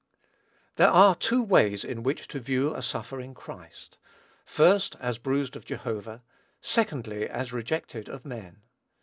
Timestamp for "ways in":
1.43-2.01